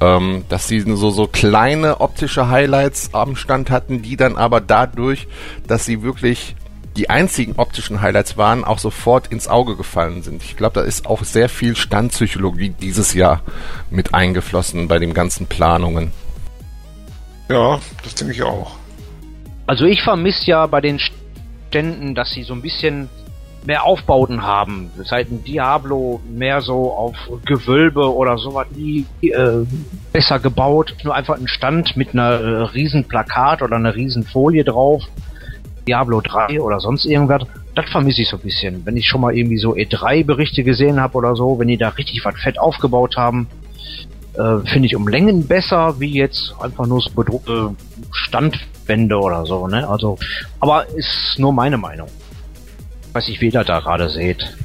[0.00, 5.26] ähm, dass sie so, so kleine optische Highlights am Stand hatten, die dann aber dadurch,
[5.66, 6.56] dass sie wirklich
[6.96, 10.42] die einzigen optischen Highlights waren, auch sofort ins Auge gefallen sind.
[10.44, 13.42] Ich glaube, da ist auch sehr viel Standpsychologie dieses Jahr
[13.90, 16.12] mit eingeflossen bei den ganzen Planungen.
[17.48, 18.76] Ja, das denke ich auch.
[19.66, 21.00] Also ich vermisse ja bei den
[21.68, 23.08] Ständen, dass sie so ein bisschen
[23.66, 24.90] mehr Aufbauten haben.
[25.04, 29.64] Seit ein Diablo mehr so auf Gewölbe oder sowas nie äh,
[30.12, 30.94] besser gebaut.
[31.02, 35.02] Nur einfach ein Stand mit einer äh, riesen Plakat oder einer riesen Folie drauf.
[35.86, 37.42] Diablo 3 oder sonst irgendwas.
[37.74, 38.86] Das vermisse ich so ein bisschen.
[38.86, 42.24] Wenn ich schon mal irgendwie so E3-Berichte gesehen habe oder so, wenn die da richtig
[42.24, 43.48] was fett aufgebaut haben,
[44.34, 47.74] äh, finde ich um Längen besser, wie jetzt einfach nur so bedruckte
[48.12, 49.88] Standwände oder so, ne?
[49.88, 50.18] Also,
[50.60, 52.08] aber ist nur meine Meinung
[53.14, 54.56] weiß nicht, wie ihr da gerade seht.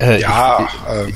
[0.00, 1.12] Äh, ja, ich, äh,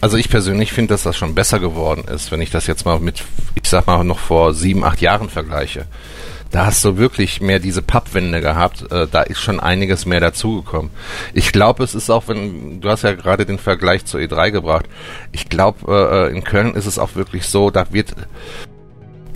[0.00, 2.98] also ich persönlich finde, dass das schon besser geworden ist, wenn ich das jetzt mal
[2.98, 3.22] mit,
[3.54, 5.86] ich sag mal, noch vor sieben, acht Jahren vergleiche.
[6.50, 8.90] Da hast du wirklich mehr diese Pappwände gehabt.
[8.92, 10.90] Äh, da ist schon einiges mehr dazugekommen.
[11.32, 14.86] Ich glaube, es ist auch, wenn du hast ja gerade den Vergleich zur E3 gebracht.
[15.32, 18.14] Ich glaube, äh, in Köln ist es auch wirklich so, da wird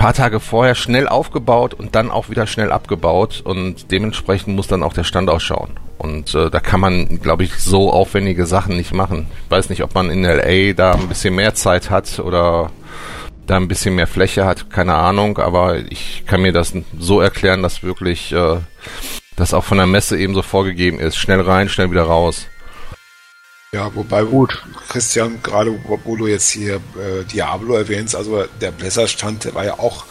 [0.07, 4.85] paar Tage vorher schnell aufgebaut und dann auch wieder schnell abgebaut und dementsprechend muss dann
[4.85, 5.71] auch der Stand ausschauen.
[5.99, 9.27] Und äh, da kann man, glaube ich, so aufwendige Sachen nicht machen.
[9.45, 12.71] Ich weiß nicht, ob man in LA da ein bisschen mehr Zeit hat oder
[13.49, 17.65] da ein bisschen mehr Fläche hat, keine Ahnung, aber ich kann mir das so erklären,
[17.65, 18.59] dass wirklich äh,
[19.35, 21.17] das auch von der Messe eben so vorgegeben ist.
[21.17, 22.47] Schnell rein, schnell wieder raus.
[23.73, 29.45] Ja, wobei, gut, Christian, gerade wo du jetzt hier äh, Diablo erwähnst, also der Blizzard-Stand,
[29.45, 30.05] der war ja auch,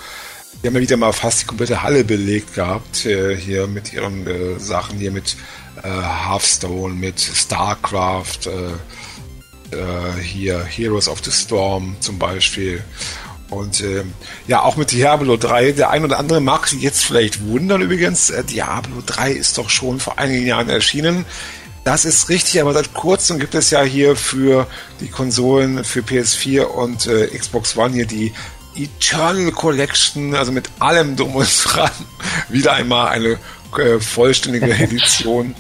[0.62, 4.28] die haben ja wieder mal fast die komplette Halle belegt gehabt, äh, hier mit ihren
[4.28, 5.38] äh, Sachen, hier mit
[5.84, 12.84] äh, Hearthstone, mit StarCraft, äh, äh, hier Heroes of the Storm zum Beispiel.
[13.50, 14.04] Und äh,
[14.48, 18.34] ja, auch mit Diablo 3, der ein oder andere mag sich jetzt vielleicht wundern übrigens,
[18.50, 21.26] Diablo 3 ist doch schon vor einigen Jahren erschienen
[21.86, 24.66] Das ist richtig, aber seit kurzem gibt es ja hier für
[25.02, 28.34] die Konsolen für PS4 und äh, Xbox One hier die
[28.76, 31.92] Eternal Collection, also mit allem drum und dran,
[32.50, 33.38] wieder einmal eine
[33.78, 35.54] äh, vollständige Edition,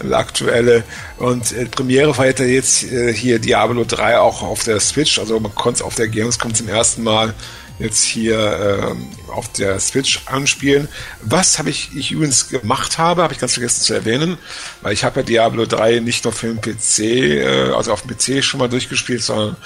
[0.00, 0.84] eine aktuelle.
[1.16, 5.54] Und äh, Premiere feiert jetzt äh, hier Diablo 3 auch auf der Switch, also man
[5.54, 7.32] konnte es auf der Gamescom zum ersten Mal
[7.80, 10.88] jetzt hier ähm, auf der Switch anspielen.
[11.22, 14.38] Was habe ich, ich übrigens gemacht habe, habe ich ganz vergessen zu erwähnen,
[14.82, 18.16] weil ich habe ja Diablo 3 nicht nur für den PC, äh, also auf dem
[18.16, 19.56] PC schon mal durchgespielt, sondern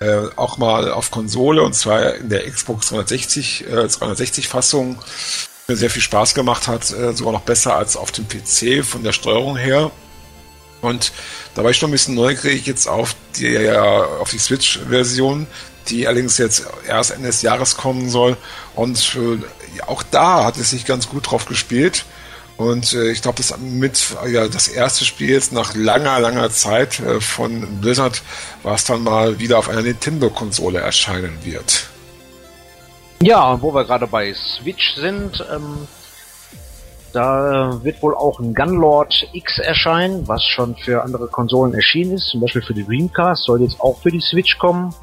[0.00, 4.98] äh, auch mal auf Konsole und zwar in der Xbox 360, äh, 360 Fassung.
[5.66, 9.02] Mir sehr viel Spaß gemacht hat, äh, sogar noch besser als auf dem PC von
[9.02, 9.90] der Steuerung her.
[10.80, 11.12] Und
[11.54, 15.48] da war ich schon ein bisschen neugierig jetzt auf die, auf die Switch-Version,
[15.90, 18.36] die allerdings jetzt erst Ende des Jahres kommen soll.
[18.74, 22.04] Und äh, auch da hat es sich ganz gut drauf gespielt.
[22.56, 26.98] Und äh, ich glaube, das mit ja das erste Spiel jetzt nach langer, langer Zeit
[26.98, 28.22] äh, von Blizzard,
[28.64, 31.88] was dann mal wieder auf einer Nintendo-Konsole erscheinen wird.
[33.22, 35.86] Ja, wo wir gerade bei Switch sind, ähm,
[37.12, 42.28] da wird wohl auch ein Gunlord X erscheinen, was schon für andere Konsolen erschienen ist,
[42.28, 44.94] zum Beispiel für die Dreamcast, soll jetzt auch für die Switch kommen.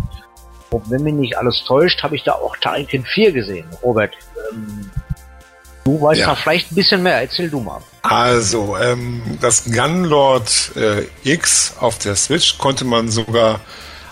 [0.76, 3.66] Und wenn mich nicht alles täuscht, habe ich da auch Tainken 4 gesehen.
[3.82, 4.14] Robert,
[4.52, 4.92] ähm,
[5.86, 6.28] du weißt ja.
[6.28, 7.22] da vielleicht ein bisschen mehr.
[7.22, 7.80] Erzähl du mal.
[8.04, 13.62] Also, ähm, das Gunlord äh, X auf der Switch konnte man sogar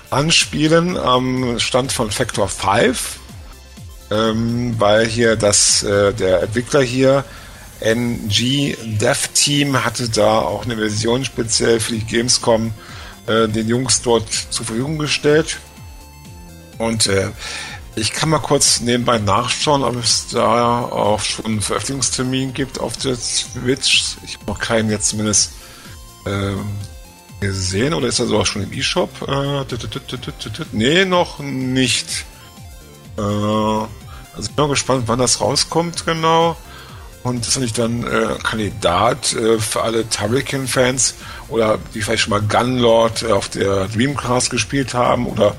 [0.09, 3.19] anspielen am Stand von Factor 5,
[4.09, 7.25] ähm, weil hier das, äh, der Entwickler hier,
[7.81, 12.71] NG Dev Team, hatte da auch eine Version speziell für die Gamescom
[13.27, 15.57] äh, den Jungs dort zur Verfügung gestellt.
[16.77, 17.29] Und äh,
[17.95, 22.97] ich kann mal kurz nebenbei nachschauen, ob es da auch schon einen Veröffentlichungstermin gibt auf
[22.97, 24.15] der Switch.
[24.25, 25.51] Ich habe noch keinen jetzt zumindest
[26.25, 26.65] ähm,
[27.39, 27.93] gesehen.
[27.93, 29.09] Oder ist er sogar schon im E-Shop?
[29.27, 29.65] Äh,
[30.71, 32.25] nee, noch nicht.
[33.17, 33.89] Äh, also
[34.41, 36.57] ich bin mal gespannt, wann das rauskommt genau.
[37.23, 41.15] Und das ist natürlich dann äh, Kandidat äh, für alle Turrican-Fans
[41.47, 45.55] oder die vielleicht schon mal Gunlord äh, auf der Dreamcast gespielt haben oder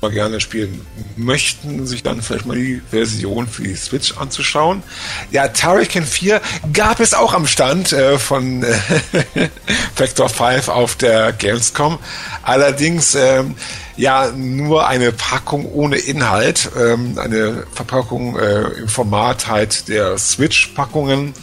[0.00, 4.82] mal gerne spielen möchten, sich dann vielleicht mal die Version für die Switch anzuschauen.
[5.30, 6.40] Ja, Turrican 4
[6.72, 8.74] gab es auch am Stand äh, von äh,
[9.94, 11.98] Factor 5 auf der Gamescom.
[12.42, 13.54] Allerdings ähm,
[13.96, 21.34] ja nur eine Packung ohne Inhalt, ähm, eine Verpackung äh, im Format halt der Switch-Packungen.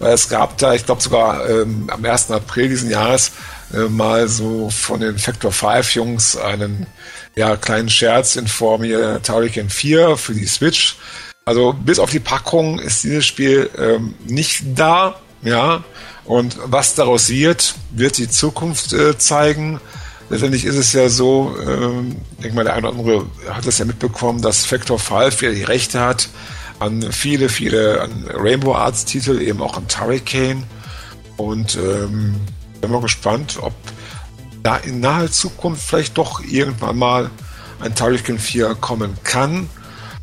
[0.00, 2.30] Es gab da, ich glaube sogar ähm, am 1.
[2.30, 3.32] April diesen Jahres
[3.72, 6.86] äh, mal so von den Factor 5 Jungs einen
[7.36, 10.96] ja, kleinen Scherz in Form hier Turrican 4 für die Switch.
[11.44, 15.84] Also bis auf die Packung ist dieses Spiel ähm, nicht da, ja.
[16.24, 19.80] Und was daraus wird, wird die Zukunft äh, zeigen.
[20.28, 23.78] Letztendlich ist es ja so, ähm, ich denke mal, der eine oder andere hat es
[23.78, 26.28] ja mitbekommen, dass Factor 5 ja die Rechte hat
[26.78, 30.64] an viele, viele an Rainbow Arts Titel, eben auch an Turricane.
[31.36, 32.34] Und ähm,
[32.80, 33.74] bin mal gespannt, ob
[34.66, 37.30] da in naher Zukunft vielleicht doch irgendwann mal
[37.78, 39.68] ein Turrican 4 kommen kann.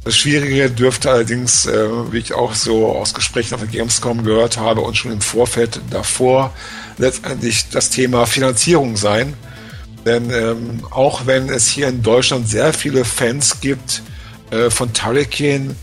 [0.03, 4.57] Das Schwierige dürfte allerdings, äh, wie ich auch so aus Gesprächen auf der Gamescom gehört
[4.57, 6.51] habe und schon im Vorfeld davor,
[6.97, 9.33] letztendlich das Thema Finanzierung sein.
[10.05, 14.01] Denn ähm, auch wenn es hier in Deutschland sehr viele Fans gibt
[14.51, 15.77] äh, von Turrican,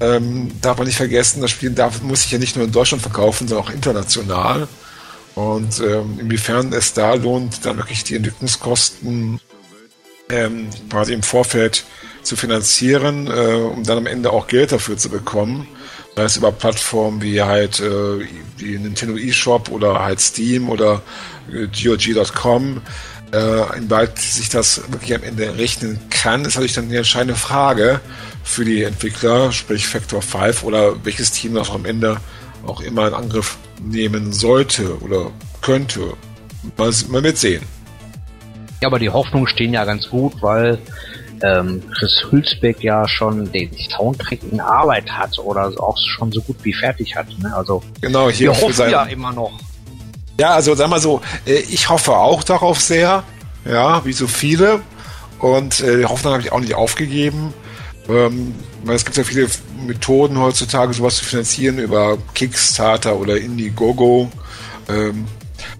[0.00, 3.02] ähm, darf man nicht vergessen, das Spiel darf, muss sich ja nicht nur in Deutschland
[3.02, 4.68] verkaufen, sondern auch international.
[5.34, 9.40] Und ähm, inwiefern es da lohnt, dann wirklich die Entwicklungskosten
[10.30, 11.84] ähm, quasi im Vorfeld
[12.22, 15.66] zu finanzieren, äh, um dann am Ende auch Geld dafür zu bekommen.
[16.16, 18.24] Sei es über Plattformen wie halt äh,
[18.64, 21.02] Nintendo eShop oder halt Steam oder
[21.52, 22.80] äh, GOG.com.
[23.32, 28.00] Äh, inwieweit sich das wirklich am Ende rechnen kann, ist natürlich dann die entscheidende Frage
[28.44, 32.18] für die Entwickler, sprich Factor 5 oder welches Team das am Ende
[32.66, 36.14] auch immer in Angriff nehmen sollte oder könnte.
[36.76, 37.62] Mal, mal mit sehen.
[38.80, 40.78] Ja, aber die Hoffnungen stehen ja ganz gut, weil
[41.42, 46.56] ähm, Chris Hülsbeck ja schon den Soundtrack in Arbeit hat oder auch schon so gut
[46.62, 47.26] wie fertig hat.
[47.38, 47.54] Ne?
[47.54, 49.52] Also genau, hier wir hoffen ja immer noch.
[50.38, 53.22] Ja, also sag mal so, äh, ich hoffe auch darauf sehr,
[53.64, 54.80] ja, wie so viele.
[55.38, 57.52] Und äh, die Hoffnung habe ich auch nicht aufgegeben.
[58.08, 58.54] Ähm,
[58.84, 59.48] weil es gibt ja viele
[59.86, 64.30] Methoden heutzutage, sowas zu finanzieren über Kickstarter oder Indiegogo.
[64.88, 65.26] Ähm,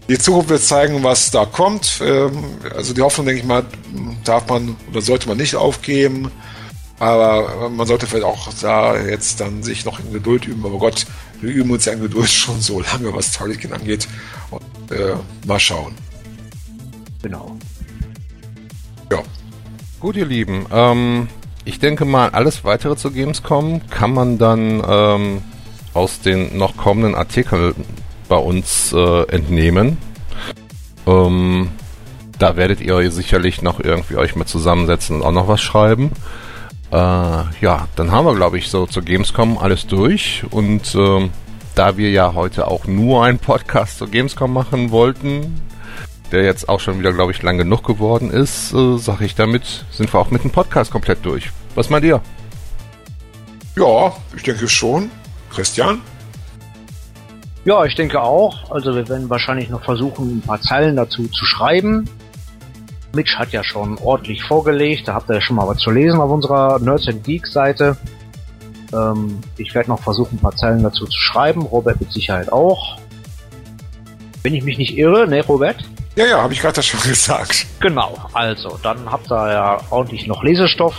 [0.09, 2.01] die Zukunft wird zeigen, was da kommt.
[2.05, 2.45] Ähm,
[2.75, 3.65] also die Hoffnung, denke ich mal,
[4.25, 6.31] darf man oder sollte man nicht aufgeben.
[6.99, 10.65] Aber man sollte vielleicht auch da jetzt dann sich noch in Geduld üben.
[10.65, 11.07] Aber Gott,
[11.41, 14.09] wir üben uns ja in Geduld schon so lange, was Tolkien angeht.
[14.51, 15.15] Und äh,
[15.47, 15.95] mal schauen.
[17.23, 17.57] Genau.
[19.11, 19.23] Ja.
[20.01, 20.67] Gut, ihr Lieben.
[20.71, 21.29] Ähm,
[21.65, 25.43] ich denke mal, alles weitere zu Gamescom kann man dann ähm,
[25.95, 27.75] aus den noch kommenden Artikeln
[28.29, 29.99] bei uns äh, entnehmen.
[31.07, 31.71] Ähm,
[32.39, 36.11] da werdet ihr sicherlich noch irgendwie euch mit zusammensetzen und auch noch was schreiben.
[36.91, 40.45] Äh, ja, dann haben wir, glaube ich, so zur Gamescom alles durch.
[40.51, 41.31] Und äh,
[41.75, 45.61] da wir ja heute auch nur einen Podcast zur Gamescom machen wollten,
[46.35, 49.87] der jetzt auch schon wieder, glaube ich, lang genug geworden ist, äh, sage ich damit,
[49.91, 51.51] sind wir auch mit dem Podcast komplett durch.
[51.75, 52.21] Was meint ihr?
[53.77, 55.11] Ja, ich denke schon.
[55.51, 56.01] Christian?
[57.65, 58.71] Ja, ich denke auch.
[58.71, 62.09] Also wir werden wahrscheinlich noch versuchen, ein paar Zeilen dazu zu schreiben.
[63.15, 66.21] Mitch hat ja schon ordentlich vorgelegt, da habt ihr ja schon mal was zu lesen
[66.21, 67.97] auf unserer Nerds and Geeks Seite.
[68.93, 71.63] Ähm, ich werde noch versuchen, ein paar Zeilen dazu zu schreiben.
[71.63, 72.99] Robert mit Sicherheit auch.
[74.43, 75.77] Wenn ich mich nicht irre, ne, Robert?
[76.17, 77.67] Ja, ja, habe ich gerade schon gesagt.
[77.81, 80.95] Genau, also, dann habt ihr ja ordentlich noch Lesestoff.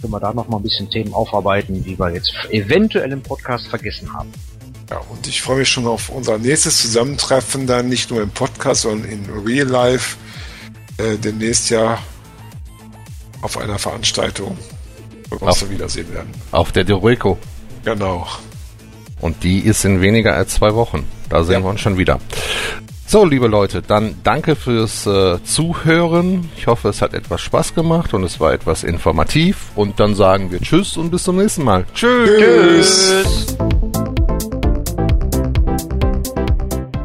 [0.00, 3.66] Können wir da noch mal ein bisschen Themen aufarbeiten, die wir jetzt eventuell im Podcast
[3.68, 4.30] vergessen haben.
[4.90, 8.82] Ja, und ich freue mich schon auf unser nächstes Zusammentreffen, dann nicht nur im Podcast,
[8.82, 10.16] sondern in Real Life.
[10.98, 11.98] Äh, demnächst ja
[13.40, 14.56] auf einer Veranstaltung,
[15.30, 16.30] wo wir uns dann wiedersehen werden.
[16.52, 17.38] Auf der Dereco.
[17.84, 18.26] Genau.
[19.20, 21.06] Und die ist in weniger als zwei Wochen.
[21.30, 21.62] Da sehen ja.
[21.62, 22.20] wir uns schon wieder.
[23.14, 26.50] So, liebe Leute, dann danke fürs äh, Zuhören.
[26.56, 29.68] Ich hoffe, es hat etwas Spaß gemacht und es war etwas informativ.
[29.76, 31.84] Und dann sagen wir Tschüss und bis zum nächsten Mal.
[31.94, 32.40] Tschüss.
[32.40, 33.56] tschüss.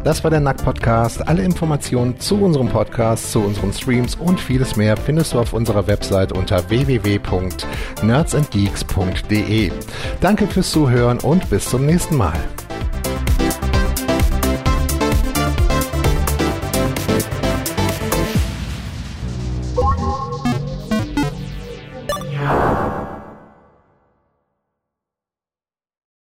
[0.04, 1.28] Das war der Nack Podcast.
[1.28, 5.86] Alle Informationen zu unserem Podcast, zu unseren Streams und vieles mehr findest du auf unserer
[5.86, 9.72] Website unter www.nerdsandgeeks.de.
[10.22, 12.40] Danke fürs Zuhören und bis zum nächsten Mal.